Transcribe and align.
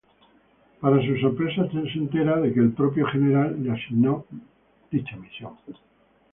Para 0.79 0.99
su 1.05 1.15
sorpresa 1.19 1.69
se 1.71 1.77
entera 1.99 2.41
que 2.41 2.59
el 2.59 2.71
propio 2.73 3.05
General 3.05 3.55
le 3.63 3.71
asignó 3.71 4.25
dicha 4.89 5.15
misión. 5.15 5.53